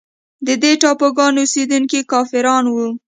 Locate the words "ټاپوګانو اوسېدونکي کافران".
0.81-2.65